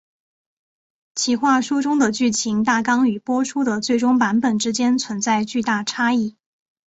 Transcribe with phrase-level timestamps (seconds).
[1.13, 6.35] 企划书中的剧情大纲与播出的最终版本之间存在巨大差异。